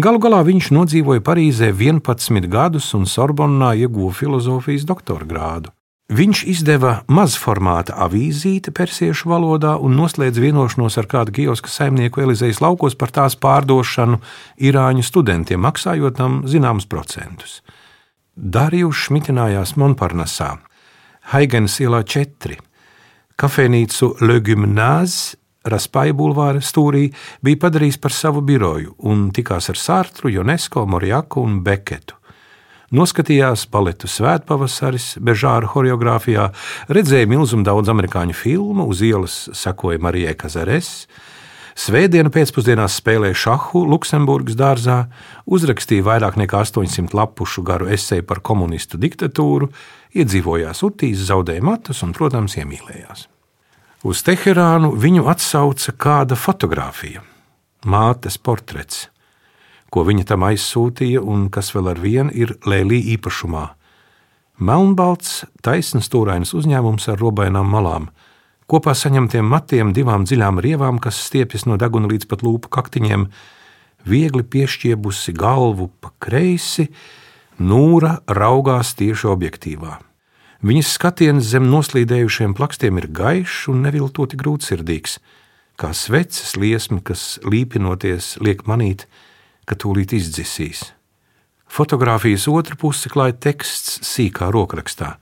Galu 0.00 0.20
galā 0.20 0.42
viņš 0.44 0.70
nodzīvoja 0.72 1.22
Parīzē 1.24 1.70
11 1.72 2.48
gadus 2.52 2.92
un 2.96 3.08
Sorbonnā 3.08 3.74
ieguva 3.80 4.12
filozofijas 4.16 4.86
doktora 4.88 5.28
grādu. 5.28 5.72
Viņš 6.06 6.44
izdeva 6.46 7.00
mazformāta 7.10 7.96
avīzīti 8.04 8.70
persiešu 8.70 9.26
valodā 9.26 9.72
un 9.82 9.96
noslēdza 9.98 10.38
vienošanos 10.44 10.98
ar 11.00 11.08
kādu 11.10 11.34
kioska 11.34 11.66
saimnieku 11.72 12.22
Elizejas 12.22 12.60
laukos 12.62 12.94
par 12.94 13.10
tās 13.10 13.34
pārdošanu 13.42 14.20
Irāņu 14.62 15.02
studentiem, 15.02 15.64
maksājot 15.66 16.14
tam 16.20 16.44
zināmus 16.46 16.86
procentus. 16.86 17.58
Darījus 18.36 19.08
šmitinājās 19.08 19.74
Monparnasā, 19.80 20.52
Haigenas 21.32 21.80
ielā 21.82 22.04
4, 22.06 22.60
kafejnīcu 23.34 24.12
Le 24.22 24.38
Gymnase 24.46 25.34
Raspaja 25.66 26.14
bulvāra 26.14 26.62
stūrī 26.62 27.08
bija 27.42 27.58
padarījis 27.64 27.98
par 27.98 28.14
savu 28.14 28.44
biroju 28.46 28.94
un 29.10 29.26
tikās 29.34 29.72
ar 29.72 29.80
Sārtru, 29.80 30.30
Jonesko, 30.30 30.86
Morjaku 30.86 31.42
un 31.42 31.58
Beketu. 31.66 32.14
Noskatījās 32.94 33.64
baletu 33.70 34.06
svētpavasaris, 34.06 35.16
bežāra 35.18 35.66
choreogrāfijā, 35.70 36.50
redzēja 36.86 37.26
milzumu 37.26 37.66
daudz 37.66 37.90
amerikāņu 37.90 38.36
filmu, 38.36 38.86
uz 38.86 39.02
ielas 39.02 39.46
sekoja 39.58 39.98
Marijai 40.02 40.36
Kazares, 40.38 41.08
Svētdienu 41.76 42.30
pēcpusdienās 42.32 42.94
spēlēja 43.02 43.36
šahu 43.36 43.82
Luksemburgas 43.84 44.56
dārzā, 44.56 44.94
uzrakstīja 45.44 46.06
vairāk 46.06 46.38
nekā 46.40 46.62
800 46.64 47.12
lapušu 47.12 47.60
garu 47.68 47.90
esēju 47.92 48.24
par 48.24 48.40
komunistu 48.40 48.96
diktatūru, 48.96 49.68
iedzīvojās 50.16 50.80
utīs, 50.88 51.26
zaudēja 51.28 51.60
matus 51.68 52.00
un, 52.06 52.14
protams, 52.16 52.56
iemīlējās. 52.56 53.26
Uz 54.08 54.24
Teherānu 54.24 54.94
viņu 54.96 55.26
atsauca 55.28 55.92
kāda 56.00 56.38
fotografija, 56.40 57.20
mātes 57.84 58.40
portrets, 58.40 59.10
ko 59.90 60.04
viņa 60.06 60.26
tam 60.32 60.46
aizsūtīja 60.48 61.22
un 61.22 61.48
kas 61.52 61.72
vēl 61.74 61.92
ar 61.94 62.00
vienu 62.02 62.32
ir 62.34 62.56
Lēlī 62.66 63.02
īpašumā. 63.16 63.66
Melnbalts, 64.56 65.44
taisns 65.60 66.08
stūrains 66.08 66.54
uzņēmums 66.56 67.10
ar 67.12 67.20
robainām 67.20 67.68
malām, 67.68 68.08
kopā 68.70 68.94
saņemtiem 68.96 69.44
matiem, 69.44 69.92
divām 69.92 70.24
dziļām 70.24 70.62
rievām, 70.64 70.98
kas 71.02 71.20
stiepjas 71.28 71.66
no 71.68 71.76
deguna 71.80 72.08
līdz 72.10 72.28
pat 72.30 72.42
lūpu 72.46 72.72
kaktiņiem, 72.72 73.28
viegli 74.08 74.42
piešķiebusi 74.42 75.34
galvu 75.36 75.90
pa 76.00 76.12
kreisi, 76.22 76.88
nūra 77.58 78.20
raugās 78.26 78.94
tieši 78.96 79.28
objektīvā. 79.32 79.98
Viņas 80.66 80.94
skatiens 80.96 81.44
zem 81.52 81.68
noslīdējušiem 81.68 82.56
plakstiem 82.56 82.96
ir 82.98 83.10
gaišs 83.12 83.66
un 83.70 83.84
neviltoti 83.84 84.38
grūtsirdīgs, 84.40 85.18
kā 85.76 85.92
sveces 85.92 86.56
liesma, 86.56 87.02
kas 87.04 87.36
līpinoties 87.44 88.38
liek 88.40 88.64
manīt, 88.66 89.04
ka 89.66 89.76
tūlīt 89.78 90.14
izdzisīs. 90.16 90.92
Fotogrāfijas 91.66 92.46
otra 92.48 92.78
puse 92.78 93.10
klāja 93.10 93.34
teksts 93.48 93.98
sīkā 94.06 94.48
rokrakstā. 94.54 95.16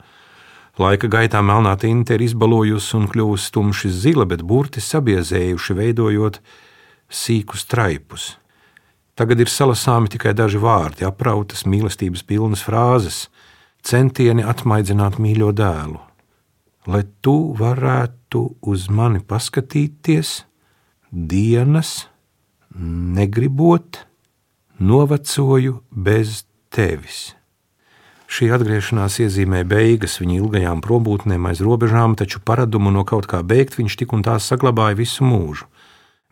Laika 0.79 1.07
gaitā 1.09 1.41
melnā 1.41 1.73
tinte 1.79 2.17
ir 2.17 2.23
izbalojusi 2.25 2.97
un 2.99 3.09
kļuvusi 3.11 3.51
tumši 3.55 3.91
zila, 3.95 4.25
bet 4.27 4.43
burti 4.43 4.83
sabiezējuši, 4.83 5.77
veidojot 5.77 6.41
sīkus 7.09 7.63
traipus. 7.71 8.33
Tagad 9.15 9.39
ir 9.39 9.51
salasāmi 9.51 10.11
tikai 10.11 10.33
daži 10.35 10.59
vārdi, 10.59 11.05
aprautas 11.07 11.63
mīlestības 11.63 12.25
pilnas 12.27 12.65
frāzes, 12.67 13.29
centieni 13.85 14.43
atmaidzināt 14.43 15.21
mīļo 15.23 15.53
dēlu, 15.55 16.01
lai 16.91 17.05
tu 17.23 17.37
varētu 17.55 18.41
uz 18.67 18.89
mani 18.91 19.23
paskatīties, 19.23 20.41
dienas, 21.15 22.09
negribot, 22.75 24.01
novecoju 24.79 25.79
bez 25.91 26.43
tevis. 26.73 27.33
Šī 28.25 28.49
atgriešanās 28.55 29.19
iezīmē 29.21 29.61
beigas 29.69 30.17
viņa 30.19 30.35
ilgajām 30.39 30.81
probūtnēm 30.83 31.45
aiz 31.45 31.61
robežām, 31.63 32.15
taču 32.17 32.41
paradumu 32.41 32.91
no 32.91 33.05
kaut 33.05 33.29
kā 33.29 33.43
beigt 33.45 33.77
viņš 33.77 33.97
tik 34.01 34.15
un 34.17 34.25
tā 34.25 34.39
saglabāja 34.41 34.97
visu 34.97 35.23
mūžu. 35.23 35.69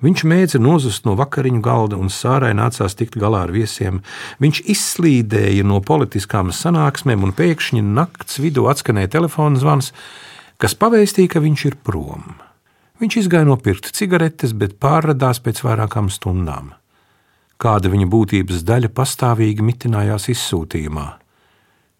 Viņš 0.04 0.24
mēģināja 0.28 0.60
nozust 0.60 1.06
no 1.08 1.14
vakariņu 1.16 1.62
galda, 1.64 1.96
un 1.96 2.10
sārai 2.12 2.52
nācās 2.58 2.98
tikt 3.00 3.16
galā 3.16 3.46
ar 3.46 3.54
viesiem. 3.56 4.02
Viņš 4.44 4.64
izslīdēja 4.74 5.64
no 5.64 5.80
politiskām 5.86 6.52
sanāksmēm, 6.52 7.24
un 7.24 7.32
pēkšņi 7.38 7.86
nakts 7.94 8.42
vidū 8.44 8.68
atskanēja 8.68 9.14
telefona 9.16 9.62
zvans, 9.62 9.94
kas 10.60 10.76
pavēstīja, 10.76 11.38
ka 11.38 11.46
viņš 11.46 11.66
ir 11.70 11.80
prom. 11.88 12.34
Viņš 13.00 13.22
izgāja 13.24 13.48
nopirkt 13.48 13.94
cigaretes, 13.96 14.52
bet 14.52 14.76
pārradās 14.82 15.40
pēc 15.46 15.64
vairākām 15.64 16.12
stundām. 16.12 16.74
Kāda 17.64 17.88
viņa 17.88 18.08
būtības 18.12 18.64
daļa 18.68 18.92
pastāvīgi 18.92 19.64
mitinājās 19.64 20.28
izsūtījumā? 20.34 21.08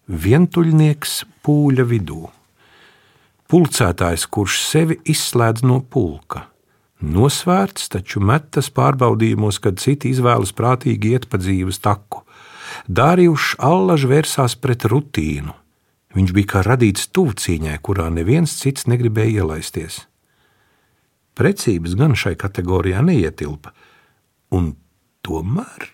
Vientuļnieks 0.04 1.22
pūļa 1.46 1.86
vidū, 1.88 2.26
pulcētājs, 3.48 4.26
kurš 4.28 4.58
sevi 4.66 4.98
izslēdz 5.08 5.64
no 5.64 5.78
pulka 5.80 6.50
Nosvērts, 7.04 7.90
taču 7.92 8.20
metas 8.24 8.70
pārbaudījumos, 8.72 9.58
kad 9.60 9.80
citi 9.82 10.12
izvēlas 10.14 10.54
prātīgi 10.56 11.12
iet 11.12 11.26
pa 11.28 11.40
dzīves 11.40 11.80
taku. 11.84 12.22
Dārījus 12.88 13.54
allaž 13.62 14.06
vērsās 14.08 14.54
pret 14.56 14.86
rutīnu. 14.88 15.52
Viņš 16.14 16.32
bija 16.36 16.50
kā 16.52 16.62
radīts 16.64 17.10
tuvcīņai, 17.12 17.76
kurā 17.82 18.06
neviens 18.14 18.54
cits 18.60 18.86
negribēja 18.88 19.42
ielaisties. 19.42 20.04
Precības 21.34 21.96
gan 21.98 22.14
šai 22.14 22.36
kategorijā 22.38 23.02
neietilpa, 23.02 23.74
un 24.54 24.72
tomēr 25.24 25.88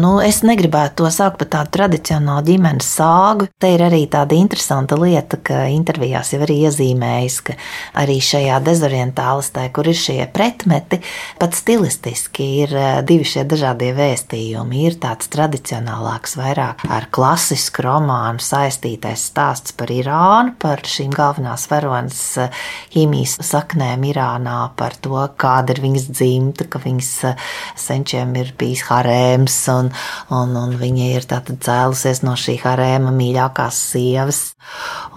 Nu, 0.00 0.14
es 0.24 0.38
negribētu 0.46 1.02
to 1.02 1.08
saukt 1.12 1.40
par 1.40 1.48
tādu 1.50 1.74
tradicionālu 1.74 2.46
ģimenes 2.46 2.86
sāgu. 2.96 3.48
Te 3.60 3.72
ir 3.74 3.82
arī 3.84 4.04
tāda 4.08 4.36
interesanta 4.38 4.96
lieta, 4.96 5.36
ka 5.44 5.64
intervijās 5.68 6.30
jau 6.32 6.38
arī 6.46 6.56
iezīmējis, 6.68 7.36
ka 7.44 7.56
arī 8.00 8.16
šajā 8.24 8.60
dezorientālistē, 8.64 9.66
kur 9.74 9.90
ir 9.90 9.98
šie 9.98 10.16
pretmeti, 10.32 11.00
pat 11.40 11.58
stilistiski 11.58 12.46
ir 12.62 12.72
eh, 12.78 13.00
divi 13.04 13.26
šie 13.28 13.44
dažādie 13.50 13.90
vēstījumi. 13.98 14.84
Ir 14.88 14.96
tāds 15.02 15.28
tradicionālāks, 15.34 16.36
vairāk 16.40 16.86
ar 16.88 17.08
klasisku 17.12 17.84
romānu 17.84 18.40
saistītais 18.40 19.26
stāsts 19.32 19.76
par 19.76 19.92
Irānu, 19.92 20.54
par 20.62 20.84
šīm 20.86 21.12
galvenās 21.12 21.66
varonas 21.72 22.22
eh, 22.40 22.64
ķīmijas 22.94 23.36
saknēm 23.50 24.08
Irānā, 24.14 24.62
par 24.80 24.96
to, 25.02 25.18
kāda 25.36 25.76
ir 25.76 25.84
viņas 25.84 26.08
dzimta, 26.14 26.70
ka 26.72 26.80
viņas 26.86 27.12
eh, 27.34 27.46
senčiem 27.88 28.32
ir 28.40 28.54
bijis 28.56 28.86
harēms 28.88 29.60
un 29.76 29.89
un, 30.34 30.54
un 30.56 30.76
viņa 30.80 31.10
ir 31.16 31.26
tātad 31.28 31.60
cēlusies 31.64 32.22
no 32.26 32.36
šī 32.38 32.56
harēma 32.62 33.12
mīļākās 33.14 33.80
sievas, 33.92 34.40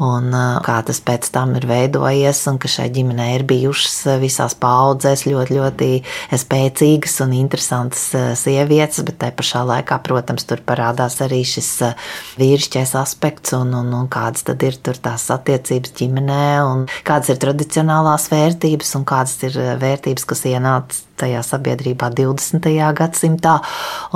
un 0.04 0.34
kā 0.66 0.78
tas 0.88 1.00
pēc 1.06 1.30
tam 1.34 1.54
ir 1.60 1.68
veidojies, 1.70 2.42
un 2.50 2.60
ka 2.62 2.72
šai 2.72 2.90
ģimenei 2.94 3.38
ir 3.38 3.46
bijušas 3.50 4.20
visās 4.22 4.56
paudzēs 4.60 5.26
ļoti, 5.30 5.58
ļoti 5.60 5.90
spēcīgas 6.44 7.20
un 7.26 7.36
interesantas 7.38 8.06
sievietes, 8.40 9.04
bet 9.06 9.20
te 9.22 9.32
pašā 9.36 9.64
laikā, 9.70 10.00
protams, 10.06 10.48
tur 10.50 10.64
parādās 10.66 11.20
arī 11.26 11.44
šis 11.48 11.72
vīrišķais 12.42 12.96
aspekts 13.00 13.56
un, 13.58 13.74
un, 13.78 13.94
un 13.94 14.10
kādas 14.12 14.48
tad 14.48 14.64
ir 14.66 14.80
tur 14.84 15.00
tās 15.04 15.30
attiecības 15.34 15.96
ģimenē, 16.00 16.44
un 16.68 16.86
kādas 17.08 17.34
ir 17.34 17.42
tradicionālās 17.44 18.30
vērtības 18.34 18.96
un 19.00 19.08
kādas 19.08 19.38
ir 19.48 19.58
vērtības, 19.82 20.28
kas 20.30 20.46
ienāca 20.50 21.04
tajā 21.20 21.44
sabiedrībā 21.46 22.10
20. 22.16 22.70
gadsimtā, 22.98 23.60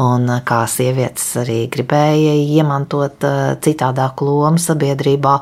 un 0.01 0.36
kā 0.45 0.63
sievietes 0.69 1.25
arī 1.41 1.65
gribēja 1.71 2.35
iemantot 2.57 3.25
eh, 3.27 3.55
citādāku 3.63 4.27
lomu 4.27 4.61
sabiedrībā. 4.61 5.35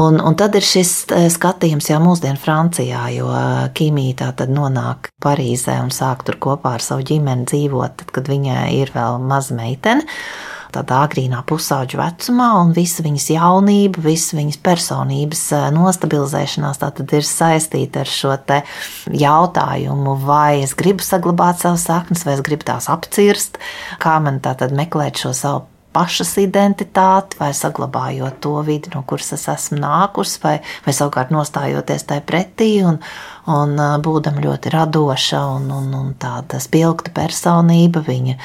Un, 0.00 0.20
un 0.22 0.36
tad 0.38 0.54
ir 0.54 0.66
šis 0.66 0.92
eh, 1.10 1.26
skatījums 1.32 1.90
jau 1.90 1.98
mūsdienu 2.02 2.38
Francijā, 2.38 3.06
jo 3.16 3.32
eh, 3.34 3.66
Kimija 3.74 4.20
tā 4.22 4.30
tad 4.42 4.54
nonāk 4.54 5.10
Parīzē 5.22 5.80
un 5.82 5.90
sāk 5.94 6.22
tur 6.28 6.38
kopā 6.42 6.76
ar 6.78 6.84
savu 6.84 7.06
ģimeni 7.08 7.48
dzīvot, 7.50 7.98
tad, 8.02 8.14
kad 8.14 8.30
viņai 8.30 8.70
ir 8.78 8.94
vēl 8.94 9.18
maza 9.24 9.56
meitene 9.58 10.06
tādā 10.74 11.00
agrīnā 11.06 11.42
pusauģu 11.48 12.00
vecumā, 12.00 12.50
un 12.62 12.74
visa 12.76 13.04
viņas 13.06 13.28
jaunība, 13.34 14.02
visa 14.04 14.38
viņas 14.38 14.60
personības 14.64 15.44
eh, 15.56 15.66
nostabilizēšanās 15.76 16.82
ir 17.20 17.26
saistīta 17.26 18.04
ar 18.04 18.10
šo 18.10 18.36
jautājumu, 19.20 20.14
vai 20.24 20.62
es 20.64 20.76
gribu 20.78 21.04
saglabāt 21.04 21.62
savas 21.62 21.86
saknes, 21.88 22.24
vai 22.26 22.36
es 22.38 22.44
gribu 22.46 22.66
tās 22.68 22.90
apcirst, 22.92 23.60
kā 24.02 24.18
man 24.22 24.42
tātad 24.44 24.74
meklēt 24.76 25.20
šo 25.22 25.34
savu 25.36 25.69
pašas 25.92 26.36
identitāti, 26.42 27.38
vai 27.40 27.50
saglabājot 27.56 28.38
to 28.42 28.54
vidi, 28.66 28.92
no 28.94 29.02
kuras 29.08 29.32
es 29.36 29.46
esmu 29.50 29.80
nākusi, 29.82 30.38
vai, 30.42 30.56
vai 30.84 30.94
savukārt 30.94 31.32
nostājoties 31.34 32.06
tai 32.06 32.20
pretī 32.26 32.70
un, 32.86 33.00
un 33.50 33.74
būdama 34.04 34.44
ļoti 34.44 34.74
radoša 34.74 35.40
un, 35.56 35.70
un, 35.74 35.88
un 36.02 36.12
tāda 36.20 36.60
spilgta 36.62 37.14
personība, 37.16 38.04
viņa 38.06 38.36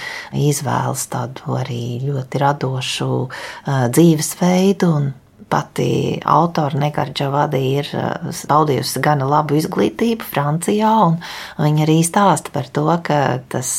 izvēlas 0.46 1.06
tādu 1.14 1.60
arī 1.60 1.84
ļoti 2.06 2.42
radošu 2.42 3.12
dzīvesveidu 3.68 4.92
un 4.96 5.14
pati 5.56 6.20
autora 6.28 6.76
Negarģa 6.82 7.30
Vadi 7.32 7.62
ir 7.80 7.90
baudījusi 8.50 9.02
gana 9.04 9.28
labu 9.30 9.56
izglītību 9.60 10.28
Francijā, 10.28 10.92
un 11.08 11.18
viņa 11.62 11.86
arī 11.86 12.00
stāsta 12.04 12.52
par 12.56 12.68
to, 12.76 12.88
ka 13.06 13.20
tas 13.52 13.70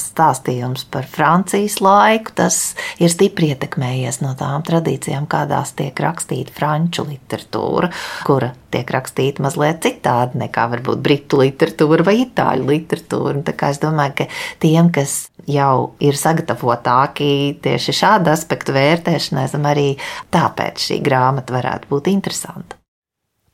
stāstījums 0.00 0.88
par 0.90 1.06
Francijas 1.10 1.78
laiku, 1.84 2.34
tas 2.42 2.58
ir 2.98 3.12
stipri 3.12 3.52
ietekmējies 3.54 4.20
no 4.24 4.34
tām 4.38 4.64
tradīcijām, 4.66 5.28
kādās 5.30 5.76
tiek 5.78 5.94
rakstīta 6.02 6.56
franču 6.56 7.06
literatūra, 7.06 7.92
kura 8.26 8.50
tiek 8.74 8.90
rakstīta 8.90 9.42
mazliet 9.44 9.82
citādi 9.86 10.40
nekā 10.44 10.66
varbūt 10.74 11.02
britu 11.04 11.40
literatūra 11.42 12.06
vai 12.06 12.20
itāļu 12.24 12.66
literatūra. 12.70 13.38
Un 13.38 13.46
tā 13.46 13.54
kā 13.58 13.70
es 13.74 13.82
domāju, 13.82 14.22
ka 14.22 14.28
tiem, 14.62 14.90
kas 14.94 15.28
jau 15.50 15.92
ir 16.02 16.18
sagatavotāki 16.18 17.60
tieši 17.62 17.96
šāda 18.00 18.34
aspekta 18.36 18.74
vērtēšanai, 18.76 19.46
arī 19.70 19.88
tāpēc 20.32 20.90
šī 20.90 21.00
grāmata 21.04 21.56
varētu 21.56 21.90
būt 21.90 22.10
interesanta. 22.12 22.78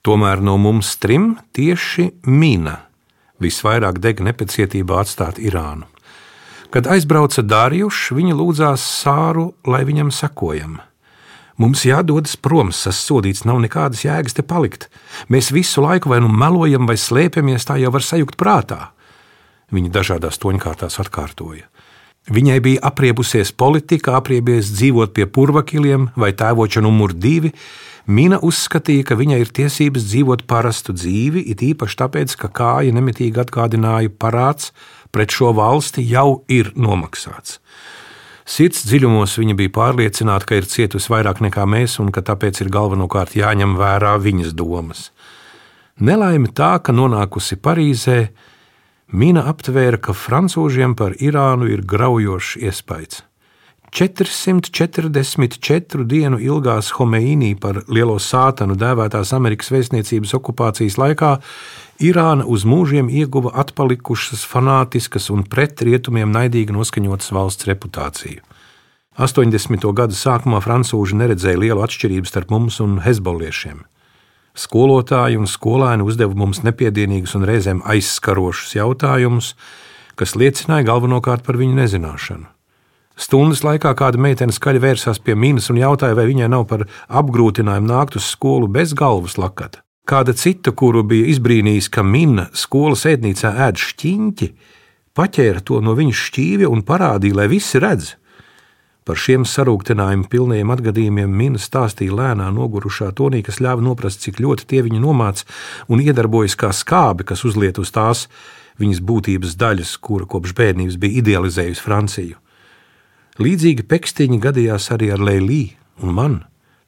Tomēr 0.07 0.39
no 0.39 0.55
mums 0.61 0.93
trim 1.03 1.35
tieši 1.57 2.13
Mina 2.31 2.87
visvairāk 3.43 4.01
deg 4.01 4.23
nepacietībā 4.25 5.03
atstāt 5.03 5.41
Irānu. 5.43 5.89
Kad 6.73 6.89
aizbrauca 6.91 7.45
Dārjušs, 7.47 8.11
viņa 8.17 8.37
lūdzās 8.37 8.85
sāru, 9.03 9.53
lai 9.67 9.85
viņam 9.89 10.11
sekojam. 10.13 10.81
Mums 11.57 11.87
jādodas 11.89 12.37
prom, 12.37 12.69
tas 12.75 12.99
sodīts, 13.01 13.47
nav 13.49 13.63
nekādas 13.65 14.03
jēgas 14.05 14.37
te 14.37 14.45
palikt. 14.45 14.91
Mēs 15.33 15.49
visu 15.55 15.81
laiku 15.81 16.11
vai 16.13 16.21
nu 16.21 16.29
melojam, 16.29 16.85
vai 16.89 16.99
slēpjamies, 17.01 17.65
tā 17.65 17.79
jau 17.81 17.93
var 17.95 18.05
sajūt 18.05 18.37
prātā. 18.37 18.91
Viņa 19.73 19.93
dažādās 19.95 20.37
toņkārtās 20.43 21.01
atkārtoja. 21.01 21.65
Viņai 22.27 22.59
bija 22.59 22.83
apriebusies 22.89 23.53
politika, 23.55 24.17
apriebies 24.19 24.73
dzīvot 24.75 25.13
pie 25.15 25.29
purvakiliem 25.31 26.09
vai 26.19 26.33
tēvoča 26.35 26.83
numur 26.83 27.15
divi. 27.15 27.53
Mina 28.07 28.41
uzskatīja, 28.43 29.05
ka 29.07 29.17
viņai 29.19 29.39
ir 29.43 29.53
tiesības 29.55 30.09
dzīvot 30.11 30.43
parastu 30.51 30.95
dzīvi, 30.95 31.45
it 31.53 31.63
īpaši 31.63 31.99
tāpēc, 32.03 32.35
ka 32.39 32.51
kāja 32.51 32.95
nemitīgi 32.95 33.43
atgādināja 33.43 34.11
parāds 34.11 34.73
pret 35.15 35.31
šo 35.31 35.53
valsti 35.55 36.03
jau 36.07 36.43
ir 36.51 36.73
nomaksāts. 36.75 37.61
Sirds 38.47 38.85
dziļumos 38.87 39.39
viņa 39.41 39.57
bija 39.59 39.75
pārliecināta, 39.75 40.47
ka 40.47 40.59
ir 40.59 40.67
cietusi 40.71 41.11
vairāk 41.11 41.41
nekā 41.43 41.65
mēs, 41.67 41.97
un 42.03 42.13
ka 42.15 42.23
tāpēc 42.27 42.61
ir 42.63 42.71
galvenokārt 42.75 43.35
jāņem 43.39 43.75
vērā 43.79 44.15
viņas 44.23 44.55
domas. 44.55 45.09
Nelaime 45.99 46.51
tā, 46.55 46.77
ka 46.79 46.95
nonākusi 46.95 47.59
Parīzē, 47.59 48.19
Mina 49.07 49.45
aptvēra, 49.47 50.01
ka 50.03 50.11
francūžiem 50.11 50.99
par 50.99 51.15
Irānu 51.23 51.71
ir 51.71 51.87
graujošs 51.87 52.59
iespējas. 52.59 53.23
444 53.95 56.03
dienu 56.11 56.41
ilgās 56.43 56.91
Homeīnī 56.99 57.55
par 57.57 57.87
lielo 57.87 58.19
sātanu 58.19 58.75
dēvētās 58.77 59.31
Amerikas 59.33 59.71
vēstniecības 59.71 60.35
okupācijas 60.37 60.99
laikā 60.99 61.39
Irāna 62.03 62.45
uz 62.45 62.67
mūžiem 62.69 63.09
ieguva 63.09 63.55
atpalikušas, 63.63 64.43
fanātiskas 64.45 65.31
un 65.31 65.47
pret 65.47 65.81
rietumiem 65.87 66.29
naidīgi 66.35 66.75
noskaņotas 66.75 67.31
valsts 67.33 67.65
reputāciju. 67.71 68.43
80. 69.17 69.87
gada 69.97 70.13
sākumā 70.13 70.61
francūži 70.61 71.17
neredzēja 71.17 71.57
lielu 71.63 71.81
atšķirību 71.87 72.29
starp 72.29 72.53
mums 72.53 72.83
un 72.85 73.01
hezbolliešiem. 73.07 73.87
Skolotāji 74.57 75.37
un 75.37 75.49
skolēni 75.51 76.05
uzdeva 76.07 76.33
mums 76.33 76.63
nepiedienīgus 76.65 77.37
un 77.37 77.45
reizēm 77.45 77.83
aizskarošus 77.85 78.77
jautājumus, 78.79 79.53
kas 80.17 80.33
liecināja 80.33 80.87
galvenokārt 80.89 81.45
par 81.45 81.59
viņu 81.61 81.77
nezināšanu. 81.77 82.47
Stundas 83.17 83.63
laikā 83.65 83.95
kāda 83.97 84.21
meitene 84.21 84.53
skaļi 84.53 84.81
vērsās 84.81 85.21
pie 85.25 85.37
minas 85.37 85.71
un 85.73 85.81
jautāja, 85.81 86.17
vai 86.17 86.27
viņai 86.29 86.49
nav 86.53 86.67
par 86.69 86.85
apgrūtinājumu 87.09 87.89
nākt 87.89 88.17
uz 88.21 88.29
skolu 88.33 88.69
bez 88.69 88.93
galvas 88.97 89.39
lakata. 89.41 89.81
Kāda 90.07 90.37
cita, 90.37 90.73
kuru 90.73 91.03
bija 91.03 91.29
izbrīnījis, 91.33 91.89
ka 91.93 92.05
mina 92.07 92.47
skolas 92.57 93.07
ēdnīcā 93.09 93.55
ēd 93.67 93.81
šķiņķi, 93.83 94.49
paķēra 95.17 95.65
to 95.67 95.81
no 95.85 95.97
viņa 95.99 96.17
šķīvja 96.21 96.71
un 96.73 96.85
parādīja, 96.87 97.41
lai 97.41 97.49
visi 97.53 97.81
redz. 97.83 98.15
Par 99.07 99.19
šiem 99.23 99.45
sarūktinājumu 99.47 100.27
pilniem 100.27 100.73
atgadījumiem 100.75 101.31
mina 101.31 101.61
stāstīja 101.63 102.17
lēnā, 102.19 102.49
nogurušā 102.51 103.13
tonī, 103.15 103.45
kas 103.47 103.61
ļāva 103.63 103.85
noprast, 103.87 104.25
cik 104.25 104.41
ļoti 104.43 104.67
tie 104.67 104.83
viņu 104.83 104.99
nomāca 105.05 105.47
un 105.87 106.03
iedarbojas 106.03 106.59
kā 106.59 106.73
skābi, 106.75 107.27
kas 107.29 107.47
uzliet 107.47 107.79
uz 107.79 107.95
tās 107.95 108.27
viņas 108.83 109.05
būtības 109.07 109.55
daļas, 109.63 109.95
kura 110.03 110.27
kopš 110.27 110.57
bērnības 110.59 110.99
bija 110.99 111.23
idealizējusi 111.23 111.87
Franciju. 111.87 112.43
Līdzīgi 113.39 113.87
pekstiņi 113.87 114.43
gadījās 114.43 114.91
arī 114.97 115.13
ar 115.15 115.23
Lēlī 115.23 115.63
un 116.03 116.15
man, 116.17 116.39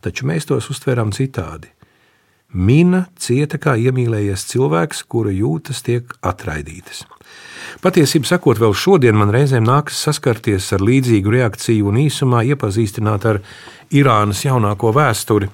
taču 0.02 0.26
mēs 0.26 0.50
tos 0.50 0.72
uztvērām 0.74 1.14
citādi. 1.14 1.70
Mina 2.48 3.02
cieta 3.20 3.58
kā 3.60 3.74
iemīlējies 3.76 4.46
cilvēks, 4.48 5.02
kura 5.04 5.28
jūtas 5.28 5.82
tiek 5.84 6.08
atraidītas. 6.24 7.02
Patiesībā 7.84 8.24
sakot, 8.24 8.56
vēl 8.56 8.72
šodien 8.72 9.18
man 9.20 9.28
reizēm 9.34 9.66
nākas 9.68 9.98
saskarties 10.06 10.70
ar 10.72 10.80
līdzīgu 10.80 11.34
reakciju 11.34 11.90
un 11.90 11.98
īsumā 12.00 12.46
iepazīstināt 12.48 13.26
ar 13.28 13.42
Irānas 13.92 14.46
jaunāko 14.46 14.94
vēsturi, 14.96 15.50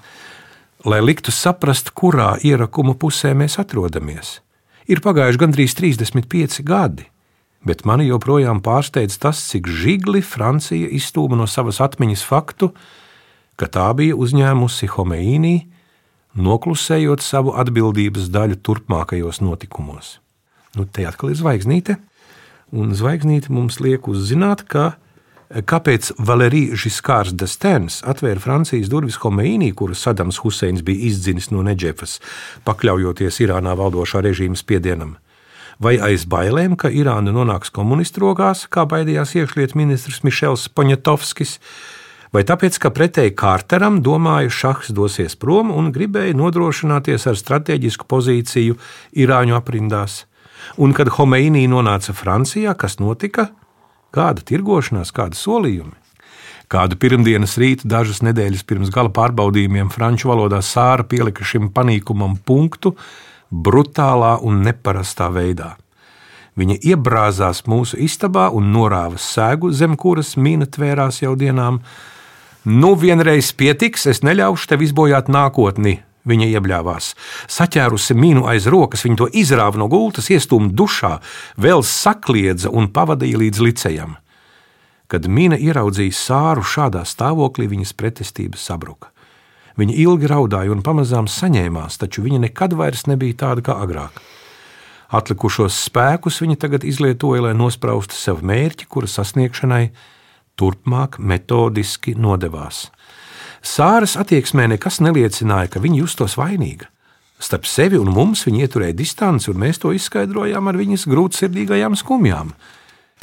lai 0.87 1.01
liktu 1.03 1.35
saprast, 1.35 1.91
kurā 1.99 2.37
ierakuma 2.47 2.95
pusē 2.95 3.35
mēs 3.35 3.59
atrodamies. 3.59 4.39
Ir 4.87 5.03
pagājuši 5.03 5.41
gandrīz 5.43 5.75
35 5.75 6.63
gadi, 6.63 7.09
bet 7.67 7.83
mani 7.89 8.07
joprojām 8.07 8.63
pārsteidz 8.63 9.19
tas, 9.19 9.43
cik 9.51 9.67
žigli 9.67 10.23
Francija 10.23 10.87
izstūma 10.87 11.35
no 11.35 11.51
savas 11.51 11.83
atmiņas 11.83 12.23
faktu, 12.23 12.71
ka 13.59 13.67
tā 13.67 13.91
bija 13.99 14.15
uzņēmusi 14.15 14.95
Homeīnī 14.95 15.57
noklusējot 16.35 17.23
savu 17.23 17.55
atbildības 17.59 18.29
daļu 18.35 18.59
turpmākajos 18.65 19.41
notikumos. 19.45 20.19
Nu, 20.75 20.87
te 20.87 21.07
atkal 21.07 21.31
ir 21.31 21.39
zvaigznīte, 21.39 21.97
un 22.75 22.95
zvaigznīte 22.99 23.53
mums 23.55 23.79
liek 23.83 24.09
uzzināt, 24.11 24.65
ka 24.67 24.95
kāpēc 25.51 26.15
Valērija 26.19 26.75
Žiskārs 26.81 27.35
de 27.39 27.47
Stēns 27.47 28.01
atvēra 28.03 28.43
Francijas 28.43 28.91
durvis 28.91 29.21
Homeīnī, 29.23 29.71
kuras 29.77 30.03
Sadams 30.03 30.41
Huseins 30.43 30.83
bija 30.83 31.11
izdzinis 31.11 31.53
no 31.55 31.63
Neģefas, 31.63 32.19
pakļaujoties 32.67 33.39
Irānā 33.45 33.77
valdošā 33.79 34.25
režīma 34.25 34.59
spiedienam. 34.59 35.17
Vai 35.83 35.97
aiz 35.99 36.25
bailēm, 36.31 36.77
ka 36.79 36.91
Irāna 36.91 37.33
nonāks 37.35 37.73
komunistu 37.75 38.23
rokās, 38.23 38.67
kā 38.71 38.87
baidījās 38.87 39.35
iekšlietu 39.35 39.79
ministrs 39.79 40.23
Mišels 40.27 40.69
Poņatovskis, 40.71 41.59
vai 42.35 42.43
tāpēc, 42.43 42.79
ka 42.83 42.91
pretēji 42.95 43.37
Kārteram 43.39 44.01
domāja, 44.05 44.51
šahs 44.51 44.91
dosies 44.95 45.39
prom 45.39 45.71
un 45.71 45.93
gribēja 45.95 46.35
nodrošināties 46.37 47.29
ar 47.31 47.39
strateģisku 47.39 48.09
pozīciju 48.11 48.79
Irāņu 49.15 49.57
aprindās. 49.57 50.25
Un 50.81 50.95
kad 50.97 51.13
Homeīnī 51.15 51.67
nonāca 51.71 52.15
Francijā, 52.17 52.75
kas 52.75 52.99
notika? 52.99 53.51
Kāda 54.15 54.43
tirgošanās, 54.47 55.13
kāda 55.15 55.39
solījumi? 55.39 55.95
Kādu 56.73 56.97
pirmdienas 56.99 57.59
rītu, 57.61 57.87
dažas 57.87 58.23
nedēļas 58.25 58.65
pirms 58.67 58.91
gala 58.91 59.13
pārbaudījumiem, 59.15 59.91
franču 59.93 60.31
valodā 60.31 60.63
sāra 60.65 61.05
pielika 61.07 61.45
šim 61.45 61.69
panīkumam 61.75 62.39
punktu 62.47 62.95
brutālā 63.53 64.39
un 64.43 64.63
neparastā 64.65 65.29
veidā. 65.31 65.75
Viņa 66.59 66.79
iebrāzās 66.87 67.65
mūsu 67.71 67.99
istabā 68.01 68.49
un 68.55 68.73
norāva 68.73 69.19
sēgu, 69.21 69.73
zem 69.75 69.97
kuras 69.99 70.35
mīna 70.39 70.69
tvērās 70.71 71.21
jau 71.23 71.35
dienām, 71.39 71.81
Nu, 72.65 72.95
vienreiz 72.97 73.51
pietiks, 73.53 74.07
es 74.09 74.23
neļaušu 74.25 74.71
tev 74.71 74.83
izbojāt 74.87 75.29
nākotni. 75.29 75.99
Viņa 76.25 76.47
iebļāvās. 76.55 77.11
Saķērusi 77.53 78.15
mīnu 78.17 78.47
aiz 78.49 78.65
rokas, 78.73 79.03
viņa 79.05 79.19
to 79.21 79.27
izrāva 79.37 79.77
no 79.77 79.91
gultas, 79.93 80.31
iestūma 80.33 80.71
dušā, 80.73 81.19
vēl 81.61 81.85
sakliedza 81.85 82.73
un 82.73 82.89
pavadīja 82.89 83.43
līdz 83.43 83.61
licejam. 83.67 84.15
Kad 85.13 85.29
Mina 85.29 85.59
ieraudzīja 85.61 86.17
sāru 86.17 86.65
šādā 86.65 87.03
stāvoklī, 87.05 87.69
viņas 87.69 87.93
pretestība 88.01 88.57
sabruka. 88.57 89.13
Viņa 89.77 89.99
ilgi 90.01 90.33
raudāja 90.33 90.73
un 90.73 90.81
pamazām 90.87 91.29
saņēmās, 91.29 92.01
taču 92.01 92.25
viņa 92.25 92.47
nekad 92.47 92.73
vairs 92.79 93.05
nebija 93.11 93.43
tāda 93.45 93.67
kā 93.69 93.77
agrāk. 93.85 94.17
Atlikušos 95.13 95.77
spēkus 95.91 96.41
viņa 96.41 96.57
tagad 96.65 96.89
izlietoja, 96.89 97.45
lai 97.51 97.55
nospraustu 97.59 98.17
sev 98.17 98.41
mērķi, 98.41 98.89
kura 98.89 99.11
sasniegšanai 99.11 99.91
turpmāk 100.61 101.19
metodiski 101.19 102.15
nodevās. 102.19 102.89
Sāras 103.65 104.19
attieksmē 104.21 104.67
nekas 104.75 105.01
neliecināja, 105.01 105.71
ka 105.73 105.81
viņa 105.81 106.03
justos 106.03 106.37
vainīga. 106.37 106.91
Starp 107.41 107.67
sevi 107.67 107.99
un 107.99 108.13
mums 108.15 108.45
viņa 108.47 108.67
ieturēja 108.67 108.97
distanci, 108.97 109.51
un 109.51 109.61
mēs 109.61 109.81
to 109.83 109.93
izskaidrojām 109.97 110.69
ar 110.71 110.79
viņas 110.79 111.07
grūtsirdīgajām 111.11 111.97
skumjām. 111.99 112.53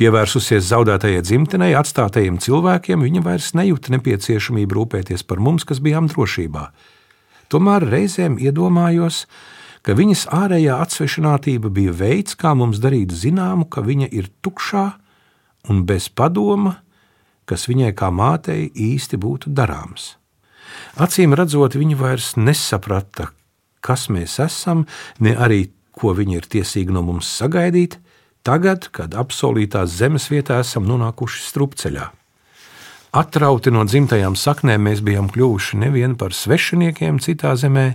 Pievērsusies 0.01 0.65
zaudētajai 0.65 1.21
dzimtenei, 1.21 1.71
atstātajiem 1.77 2.39
cilvēkiem, 2.41 3.03
viņa 3.05 3.23
vairs 3.25 3.51
nejūta 3.57 3.93
nepieciešamību 3.95 4.77
rūpēties 4.79 5.23
par 5.29 5.41
mums, 5.43 5.65
kas 5.67 5.81
bijām 5.83 6.09
drošībā. 6.09 6.67
Tomēr 7.51 7.85
reizēm 7.85 8.39
iedomājos, 8.41 9.25
ka 9.85 9.93
viņas 9.97 10.27
ārējā 10.33 10.77
atsvešinātība 10.85 11.69
bija 11.73 11.93
veids, 11.93 12.37
kā 12.39 12.55
mums 12.57 12.81
darīt 12.81 13.13
zināmu, 13.13 13.67
ka 13.69 13.83
viņa 13.85 14.09
ir 14.09 14.31
tukšā 14.41 14.87
un 15.69 15.83
bez 15.85 16.09
padoma, 16.09 16.79
kas 17.51 17.67
viņai 17.67 17.91
kā 17.99 18.07
mātei 18.15 18.69
īsti 18.71 19.19
būtu 19.19 19.51
darāms. 19.51 20.15
Acīm 21.03 21.35
redzot, 21.35 21.75
viņi 21.75 21.99
vairs 21.99 22.33
nesaprata, 22.39 23.29
kas 23.83 24.07
mēs 24.07 24.39
esam, 24.39 24.85
ne 25.19 25.35
arī 25.35 25.65
ko 25.91 26.15
viņi 26.15 26.39
ir 26.39 26.47
tiesīgi 26.55 26.95
no 26.95 27.03
mums 27.05 27.29
sagaidīt, 27.39 27.99
tagad, 28.47 28.87
kad 28.95 29.15
apsolītās 29.17 29.91
zemes 29.99 30.29
vietā 30.31 30.61
esam 30.63 30.87
nonākuši 30.89 31.43
strupceļā. 31.49 32.07
Atrauti 33.11 33.73
no 33.75 33.83
dzimtajām 33.83 34.37
saknēm, 34.39 34.87
mēs 34.87 35.01
bijām 35.03 35.27
kļuvuši 35.33 35.81
nevien 35.81 36.15
par 36.15 36.31
svešiniekiem 36.31 37.19
citā 37.19 37.57
zemē, 37.59 37.89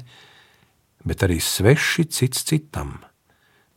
bet 1.08 1.24
arī 1.24 1.38
sveši 1.40 2.04
cits 2.12 2.44
citam. 2.44 2.98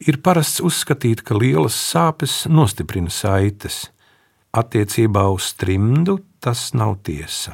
Ir 0.03 0.19
parasts 0.23 0.59
uzskatīt, 0.63 1.23
ka 1.23 1.35
lielas 1.35 1.75
sāpes 1.75 2.43
nostiprina 2.51 3.11
saites. 3.11 3.87
Attiecībā 4.51 5.27
uz 5.29 5.53
trimdu 5.53 6.17
tas 6.41 6.71
nav 6.73 6.97
tiesa. 7.05 7.53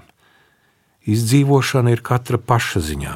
Izdzīvošana 1.06 1.92
ir 1.92 2.02
katra 2.06 2.40
paša 2.40 2.82
ziņā. 2.88 3.16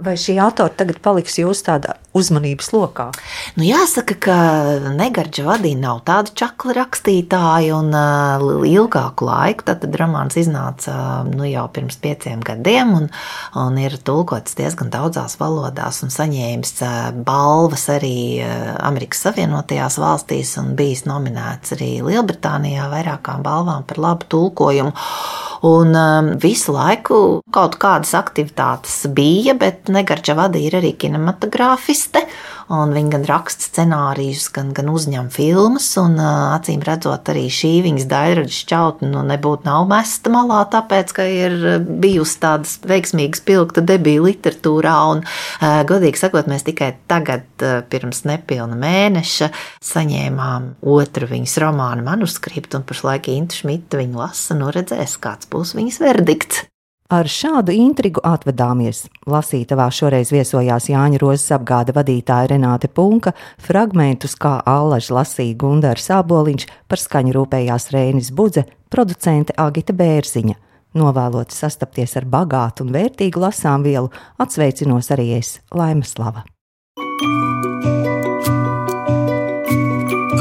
Vai 0.00 0.14
šī 0.16 0.38
autora 0.40 0.72
tagad 0.72 0.96
paliks 1.04 1.34
jūsu 1.36 1.66
tādā 1.66 1.96
uzmanības 2.16 2.70
lokā? 2.72 3.10
Nu, 3.58 3.64
jāsaka, 3.66 4.16
ka 4.24 4.36
Negarģa 4.96 5.44
vadīja 5.44 5.78
nav 5.82 6.00
tāda 6.08 6.32
čakla 6.40 6.78
rakstītāja, 6.78 7.76
un 7.76 7.92
uh, 7.92 8.64
ilgāku 8.64 9.28
laiku 9.28 9.66
tad, 9.68 9.84
romāns 10.00 10.38
iznāca 10.40 10.94
nu, 11.28 11.44
jau 11.48 11.66
pirms 11.74 12.00
pieciem 12.00 12.40
gadiem, 12.46 12.94
un, 12.96 13.10
un 13.60 13.76
ir 13.82 13.98
tulkots 14.06 14.56
diezgan 14.58 14.88
daudzās 14.94 15.36
valodās, 15.40 16.00
un 16.06 16.14
saņēmis 16.14 16.74
uh, 16.86 16.96
balvas 17.26 17.86
arī 17.92 18.40
Amerikas 18.80 19.26
Savienotajās 19.26 20.00
valstīs, 20.00 20.56
un 20.62 20.72
bijis 20.80 21.04
nominēts 21.10 21.76
arī 21.76 21.92
Lielbritānijā 22.06 22.88
vairākām 22.94 23.44
balvām 23.44 23.84
par 23.84 24.00
labu 24.00 24.32
tulkojumu. 24.32 24.96
Un 25.60 25.92
um, 25.92 26.28
visu 26.40 26.72
laiku 26.72 27.16
kaut 27.52 27.74
kādas 27.82 28.14
aktivitātes 28.16 29.02
bija, 29.12 29.52
bet 29.60 29.89
Negarča 29.90 30.36
vadīja 30.38 30.78
arī 30.78 30.94
kinematogrāfiste. 30.98 32.22
Viņa 32.70 33.10
gan 33.10 33.24
raksta 33.26 33.66
scenārijus, 33.66 34.44
gan, 34.54 34.68
gan 34.76 34.92
uzņem 34.92 35.26
filmas. 35.34 35.88
Un, 35.98 36.14
acīm 36.22 36.84
redzot, 36.86 37.26
arī 37.32 37.48
šī 37.50 37.72
viņas 37.88 38.06
daļradas 38.10 38.60
šķautne 38.62 39.10
nu, 39.10 39.24
nebūtu 39.26 39.66
nav 39.66 39.88
mesta 39.90 40.30
malā, 40.30 40.60
tāpēc, 40.70 41.14
ka 41.16 41.26
ir 41.26 41.56
bijusi 41.82 42.38
tādas 42.44 42.76
veiksmīgas 42.86 43.42
pilkta 43.46 43.82
debija 43.82 44.22
literatūrā. 44.28 44.96
Un, 45.16 45.24
godīgi 45.90 46.22
sakot, 46.22 46.46
mēs 46.50 46.66
tikai 46.70 46.92
tagad, 47.10 47.48
pirms 47.90 48.22
nepilna 48.30 48.78
mēneša, 48.78 49.50
saņēmām 49.90 50.74
otru 50.94 51.30
viņas 51.34 51.58
romānu 51.66 52.06
manuskriptu, 52.06 52.78
un 52.78 52.86
pašlaik 52.86 53.32
Intu 53.34 53.64
Šmita 53.64 53.98
viņu 53.98 54.22
lasa, 54.22 54.54
nu 54.58 54.70
redzēs, 54.70 55.18
kāds 55.18 55.50
būs 55.50 55.74
viņas 55.74 56.04
verdikts. 56.06 56.69
Ar 57.10 57.26
šādu 57.26 57.74
intrigu 57.74 58.22
atvedāmies. 58.22 59.08
Lasītavā 59.26 59.88
šoreiz 59.90 60.30
viesojās 60.30 60.84
Jāņa 60.92 61.18
Rozes 61.18 61.50
apgāda 61.56 61.90
vadītāja 61.96 62.52
Renāte 62.52 62.86
Punka, 62.86 63.32
fragmentus 63.58 64.36
kā 64.38 64.60
Allaž 64.62 65.08
lasīja 65.10 65.58
Gundars 65.58 66.06
Sāboliņš, 66.06 66.68
par 66.86 67.02
skaņu 67.02 67.34
rūpējās 67.34 67.90
Rēnis 67.90 68.30
Budze, 68.30 68.62
producente 68.94 69.58
Agita 69.58 69.90
Bērziņa. 69.90 70.54
Novēlot 71.02 71.50
sastapties 71.50 72.14
ar 72.18 72.30
bagātu 72.30 72.86
un 72.86 72.94
vērtīgu 72.94 73.42
lasām 73.42 73.82
vielu, 73.82 74.06
atsveicinos 74.38 75.10
arī 75.10 75.32
es, 75.42 75.56
Laima 75.74 76.06
Slava. 76.06 76.46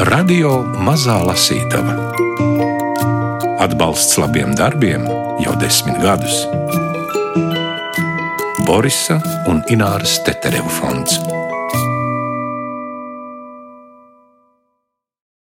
Radio 0.06 0.60
Mazā 0.86 1.18
Lasītava 1.26 2.29
Atbalsts 3.60 4.16
labiem 4.16 4.54
darbiem 4.56 5.04
jau 5.44 5.56
desmit 5.60 5.98
gadus. 6.00 6.46
Borisa 8.64 9.20
un 9.52 9.60
Ināras 9.68 10.16
Teterevu 10.24 10.72
fonds. 10.80 11.39